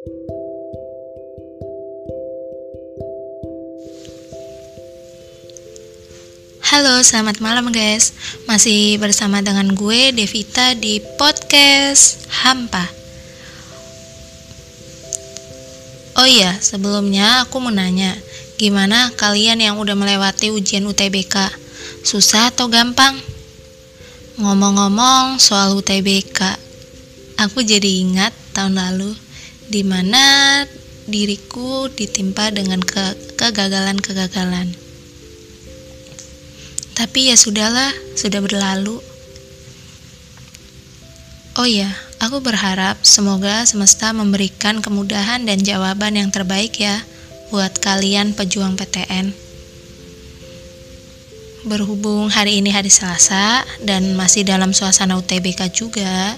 [0.00, 0.16] Halo,
[7.04, 8.16] selamat malam guys.
[8.48, 12.88] Masih bersama dengan gue Devita di podcast Hampa.
[16.16, 18.16] Oh iya, sebelumnya aku mau nanya,
[18.56, 21.52] gimana kalian yang udah melewati ujian UTBK?
[22.08, 23.20] Susah atau gampang?
[24.40, 26.56] Ngomong-ngomong soal UTBK,
[27.36, 29.28] aku jadi ingat tahun lalu
[29.70, 30.66] di mana
[31.06, 34.90] diriku ditimpa dengan ke kegagalan-kegagalan
[37.00, 39.00] tapi ya sudahlah, sudah berlalu.
[41.56, 41.88] Oh ya,
[42.20, 47.00] aku berharap semoga semesta memberikan kemudahan dan jawaban yang terbaik ya
[47.48, 49.32] buat kalian pejuang PTN.
[51.60, 56.32] Berhubung hari ini hari Selasa dan masih dalam suasana UTBK juga,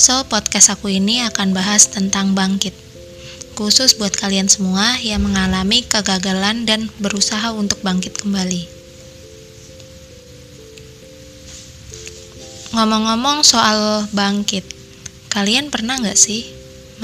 [0.00, 2.72] so podcast aku ini akan bahas tentang bangkit.
[3.52, 8.64] Khusus buat kalian semua yang mengalami kegagalan dan berusaha untuk bangkit kembali.
[12.72, 14.64] Ngomong-ngomong soal bangkit,
[15.36, 16.48] kalian pernah nggak sih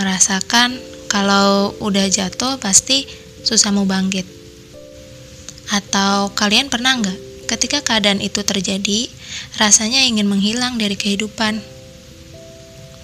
[0.00, 0.72] merasakan
[1.12, 3.04] kalau udah jatuh pasti
[3.44, 4.24] susah mau bangkit?
[5.68, 9.08] Atau kalian pernah nggak ketika keadaan itu terjadi,
[9.56, 11.64] rasanya ingin menghilang dari kehidupan?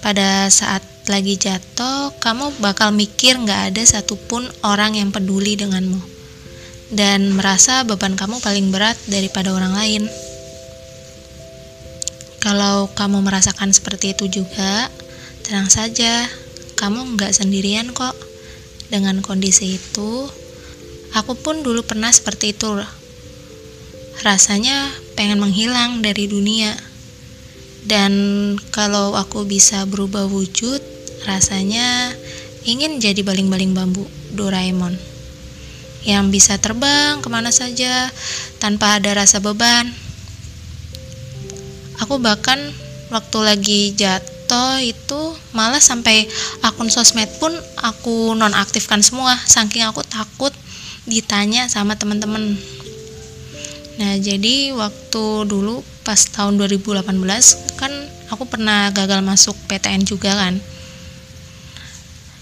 [0.05, 6.15] Pada saat lagi jatuh, kamu bakal mikir nggak ada satupun orang yang peduli denganmu
[6.93, 10.03] dan merasa beban kamu paling berat daripada orang lain.
[12.37, 14.93] Kalau kamu merasakan seperti itu juga,
[15.41, 16.29] tenang saja,
[16.77, 18.13] kamu nggak sendirian kok.
[18.85, 20.29] Dengan kondisi itu,
[21.17, 22.77] aku pun dulu pernah seperti itu.
[24.23, 26.75] Rasanya pengen menghilang dari dunia.
[27.85, 28.13] Dan
[28.73, 30.81] kalau aku bisa berubah wujud,
[31.27, 32.13] rasanya
[32.65, 34.97] ingin jadi baling-baling bambu Doraemon.
[36.05, 38.09] Yang bisa terbang ke mana saja
[38.61, 39.89] tanpa ada rasa beban.
[42.01, 42.57] Aku bahkan
[43.09, 45.21] waktu lagi jatuh itu
[45.53, 46.29] malah sampai
[46.61, 49.37] akun sosmed pun aku nonaktifkan semua.
[49.45, 50.53] Saking aku takut
[51.05, 52.57] ditanya sama teman-teman
[53.95, 57.09] nah jadi waktu dulu pas tahun 2018
[57.79, 57.93] kan
[58.29, 60.57] aku pernah gagal masuk PTN juga kan.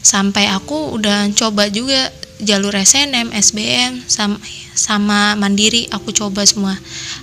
[0.03, 2.11] Sampai aku udah coba juga
[2.43, 4.35] jalur SNM, SBM sama,
[4.75, 6.75] sama mandiri aku coba semua.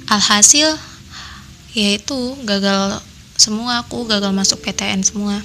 [0.08, 0.80] Alhasil
[1.76, 2.16] yaitu
[2.48, 3.04] gagal
[3.36, 5.36] semua aku gagal masuk PTN semua.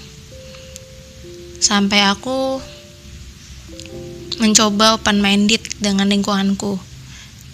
[1.59, 2.59] Sampai aku
[4.39, 6.75] mencoba open minded dengan lingkunganku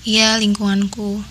[0.01, 1.21] iya lingkunganku.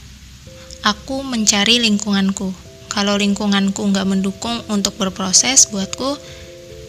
[0.86, 2.54] Aku mencari lingkunganku.
[2.90, 6.18] Kalau lingkunganku nggak mendukung untuk berproses buatku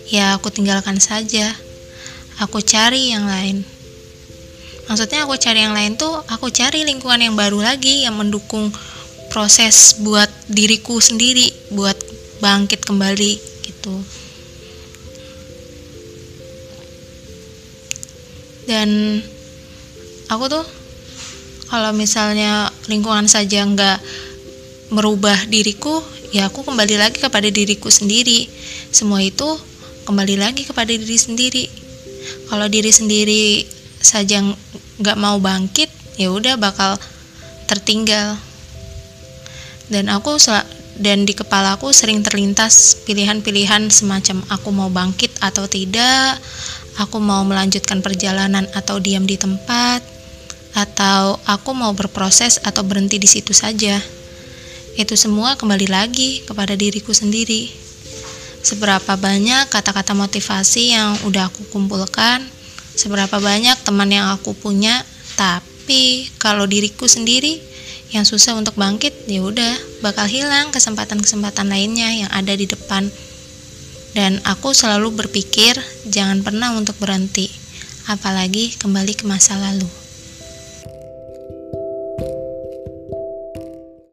[0.10, 1.54] ya aku tinggalkan saja.
[2.42, 3.62] Aku cari yang lain.
[4.90, 8.74] Maksudnya aku cari yang lain tuh aku cari lingkungan yang baru lagi yang mendukung
[9.32, 11.96] proses buat diriku sendiri buat
[12.44, 13.96] bangkit kembali gitu.
[18.68, 19.22] Dan
[20.28, 20.81] aku tuh
[21.72, 24.04] kalau misalnya lingkungan saja nggak
[24.92, 26.04] merubah diriku
[26.36, 28.52] ya aku kembali lagi kepada diriku sendiri.
[28.92, 29.48] Semua itu
[30.04, 31.66] kembali lagi kepada diri sendiri.
[32.52, 33.64] Kalau diri sendiri
[34.04, 34.44] saja
[35.00, 35.88] nggak mau bangkit
[36.20, 37.00] ya udah bakal
[37.72, 38.36] tertinggal.
[39.88, 40.36] Dan aku
[41.00, 46.36] dan di kepalaku sering terlintas pilihan-pilihan semacam aku mau bangkit atau tidak,
[47.00, 50.21] aku mau melanjutkan perjalanan atau diam di tempat,
[50.72, 54.00] atau aku mau berproses atau berhenti di situ saja.
[54.96, 57.72] Itu semua kembali lagi kepada diriku sendiri.
[58.62, 62.46] Seberapa banyak kata-kata motivasi yang udah aku kumpulkan,
[62.94, 65.02] seberapa banyak teman yang aku punya,
[65.34, 67.72] tapi kalau diriku sendiri
[68.12, 73.08] yang susah untuk bangkit ya udah bakal hilang kesempatan-kesempatan lainnya yang ada di depan
[74.12, 75.80] dan aku selalu berpikir
[76.12, 77.48] jangan pernah untuk berhenti
[78.12, 80.01] apalagi kembali ke masa lalu